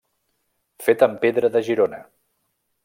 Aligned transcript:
Fet 0.87 1.05
en 1.09 1.13
pedra 1.27 1.53
de 1.57 1.65
Girona. 1.69 2.03